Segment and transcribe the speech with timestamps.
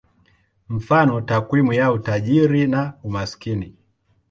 [0.69, 3.75] Mfano: takwimu ya utajiri na umaskini.